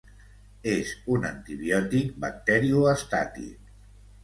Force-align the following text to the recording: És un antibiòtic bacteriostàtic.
És 0.71 0.93
un 1.17 1.27
antibiòtic 1.31 2.17
bacteriostàtic. 2.25 3.73